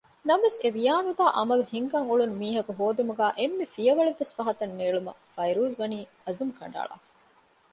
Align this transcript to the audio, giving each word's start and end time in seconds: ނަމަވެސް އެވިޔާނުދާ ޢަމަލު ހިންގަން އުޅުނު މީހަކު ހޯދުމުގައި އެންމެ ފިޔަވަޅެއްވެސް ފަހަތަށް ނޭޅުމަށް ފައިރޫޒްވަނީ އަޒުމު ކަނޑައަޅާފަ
ނަމަވެސް 0.27 0.59
އެވިޔާނުދާ 0.63 1.25
ޢަމަލު 1.37 1.63
ހިންގަން 1.73 2.07
އުޅުނު 2.07 2.33
މީހަކު 2.41 2.71
ހޯދުމުގައި 2.79 3.35
އެންމެ 3.39 3.65
ފިޔަވަޅެއްވެސް 3.73 4.33
ފަހަތަށް 4.37 4.75
ނޭޅުމަށް 4.79 5.21
ފައިރޫޒްވަނީ 5.35 5.99
އަޒުމު 6.25 6.53
ކަނޑައަޅާފަ 6.59 7.07